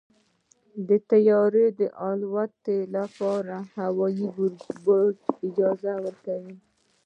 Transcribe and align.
د 0.87 0.89
طیارې 1.11 1.65
د 1.79 1.81
الوت 2.09 2.63
لپاره 2.95 3.55
هوايي 3.79 4.27
برج 4.85 5.17
اجازه 5.47 5.93
ورکوي. 6.05 6.55